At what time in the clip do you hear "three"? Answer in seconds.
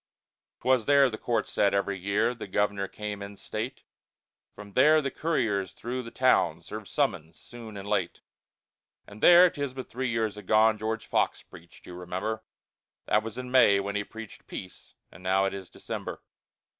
9.91-10.09